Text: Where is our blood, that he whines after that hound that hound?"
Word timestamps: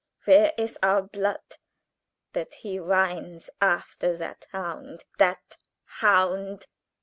Where 0.25 0.51
is 0.57 0.79
our 0.81 1.03
blood, 1.03 1.57
that 2.33 2.55
he 2.55 2.79
whines 2.79 3.51
after 3.61 4.17
that 4.17 4.47
hound 4.51 5.03
that 5.19 5.57
hound?" 5.85 6.65